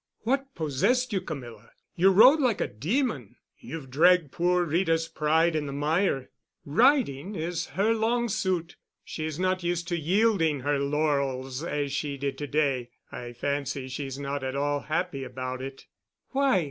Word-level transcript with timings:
"What 0.23 0.55
possessed 0.55 1.13
you, 1.13 1.21
Camilla? 1.21 1.69
You 1.95 2.09
rode 2.09 2.39
like 2.39 2.59
a 2.59 2.65
demon. 2.67 3.35
You've 3.59 3.91
dragged 3.91 4.31
poor 4.31 4.63
Rita's 4.65 5.07
pride 5.07 5.55
in 5.55 5.67
the 5.67 5.73
mire. 5.73 6.31
Riding 6.65 7.35
is 7.35 7.67
her 7.75 7.93
long 7.93 8.27
suit. 8.27 8.77
She's 9.03 9.37
not 9.39 9.61
used 9.61 9.87
to 9.89 9.95
yielding 9.99 10.61
her 10.61 10.79
laurels 10.79 11.63
as 11.63 11.91
she 11.93 12.17
did 12.17 12.35
to 12.39 12.47
day. 12.47 12.89
I 13.11 13.33
fancy 13.33 13.87
she's 13.87 14.17
not 14.17 14.43
at 14.43 14.55
all 14.55 14.79
happy 14.79 15.23
about 15.23 15.61
it." 15.61 15.85
"Why?" 16.29 16.59